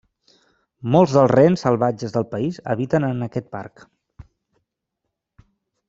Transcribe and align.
Molts 0.95 1.13
dels 1.17 1.29
rens 1.33 1.63
salvatges 1.67 2.15
del 2.17 2.25
país, 2.33 2.57
habiten 2.75 3.07
en 3.09 3.21
aquest 3.27 3.53
parc. 3.57 3.85